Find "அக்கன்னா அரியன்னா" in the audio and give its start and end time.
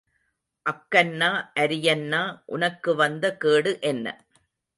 0.65-2.21